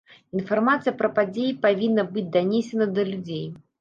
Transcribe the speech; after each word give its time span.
Інфармацыя 0.37 0.93
пра 1.01 1.11
падзеі 1.19 1.51
павінна 1.67 2.07
быць 2.17 2.27
данесена 2.39 2.85
да 2.97 3.01
людзей. 3.15 3.45